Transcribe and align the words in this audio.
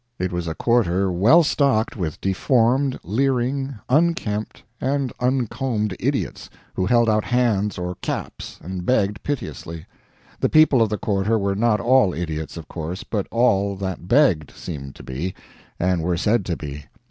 It 0.17 0.33
was 0.33 0.47
a 0.47 0.55
quarter 0.55 1.11
well 1.11 1.43
stocked 1.43 1.95
with 1.95 2.19
deformed, 2.19 2.99
leering, 3.03 3.75
unkempt 3.87 4.63
and 4.81 5.13
uncombed 5.19 5.95
idiots, 5.99 6.49
who 6.73 6.87
held 6.87 7.07
out 7.07 7.23
hands 7.23 7.77
or 7.77 7.93
caps 8.01 8.57
and 8.63 8.83
begged 8.83 9.21
piteously. 9.21 9.85
The 10.39 10.49
people 10.49 10.81
of 10.81 10.89
the 10.89 10.97
quarter 10.97 11.37
were 11.37 11.53
not 11.53 11.79
all 11.79 12.15
idiots, 12.15 12.57
of 12.57 12.67
course, 12.67 13.03
but 13.03 13.27
all 13.29 13.75
that 13.75 14.07
begged 14.07 14.49
seemed 14.55 14.95
to 14.95 15.03
be, 15.03 15.35
and 15.79 16.01
were 16.01 16.17
said 16.17 16.45
to 16.45 16.57
be. 16.57 16.85